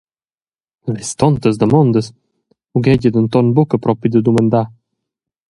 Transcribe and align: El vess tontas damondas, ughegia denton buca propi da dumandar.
El 0.85 0.95
vess 0.99 1.11
tontas 1.23 1.59
damondas, 1.63 2.07
ughegia 2.81 3.13
denton 3.19 3.47
buca 3.61 3.77
propi 3.85 4.07
da 4.11 4.19
dumandar. 4.27 4.65